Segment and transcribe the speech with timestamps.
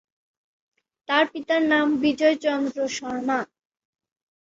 [1.09, 3.39] তার পিতার নাম বিজয় চন্দ্র শর্মা।